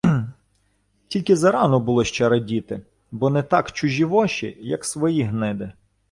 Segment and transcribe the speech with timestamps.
[1.07, 5.71] Тільки зарано було ще радіти, бо не так чужі воші, як свої гниди.